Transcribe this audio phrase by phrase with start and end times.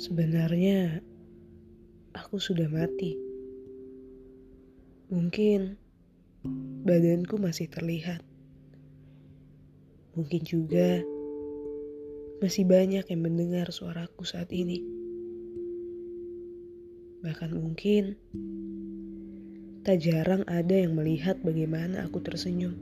[0.00, 1.04] Sebenarnya
[2.16, 3.20] aku sudah mati.
[5.12, 5.76] Mungkin
[6.88, 8.24] badanku masih terlihat.
[10.16, 11.04] Mungkin juga
[12.40, 14.80] masih banyak yang mendengar suaraku saat ini.
[17.20, 18.16] Bahkan mungkin
[19.84, 22.72] tak jarang ada yang melihat bagaimana aku tersenyum.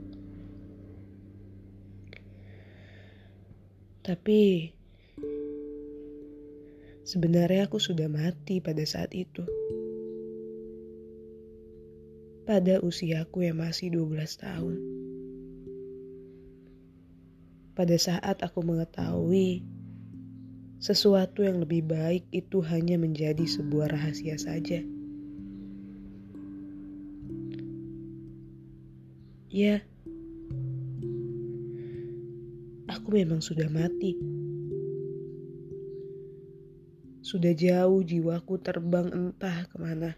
[4.07, 4.71] Tapi
[7.09, 9.41] Sebenarnya aku sudah mati pada saat itu.
[12.45, 14.77] Pada usiaku yang masih 12 tahun.
[17.73, 19.65] Pada saat aku mengetahui
[20.77, 24.85] sesuatu yang lebih baik itu hanya menjadi sebuah rahasia saja.
[29.49, 29.81] Ya,
[32.85, 34.13] aku memang sudah mati.
[37.19, 40.15] Sudah jauh jiwaku terbang entah ke mana.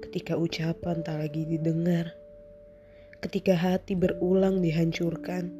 [0.00, 2.16] Ketika ucapan tak lagi didengar.
[3.20, 5.52] Ketika hati berulang dihancurkan.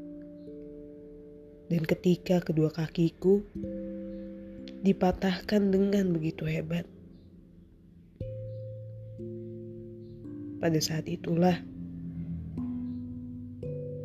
[1.68, 3.44] Dan ketika kedua kakiku
[4.80, 6.88] dipatahkan dengan begitu hebat.
[10.56, 11.60] Pada saat itulah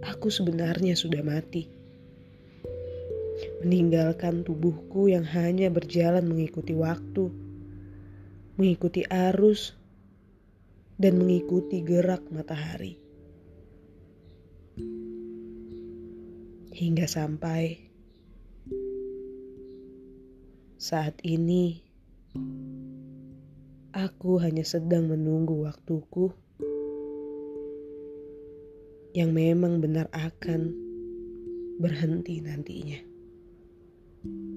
[0.04, 1.81] aku sebenarnya sudah mati
[3.62, 7.30] meninggalkan tubuhku yang hanya berjalan mengikuti waktu,
[8.58, 9.78] mengikuti arus,
[10.98, 12.98] dan mengikuti gerak matahari.
[16.73, 17.78] Hingga sampai
[20.81, 21.86] saat ini,
[23.94, 26.34] aku hanya sedang menunggu waktuku
[29.14, 30.73] yang memang benar akan
[31.78, 33.11] berhenti nantinya.
[34.24, 34.51] thank you